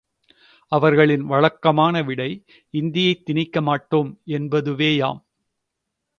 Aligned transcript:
அவர்களின் 0.71 1.25
வழக்கமான 1.25 2.01
விடை, 2.01 2.43
இந்தியைத் 2.69 3.29
திணிக்கமாட்டோம் 3.29 4.17
என்பதுவேயாம். 4.27 5.21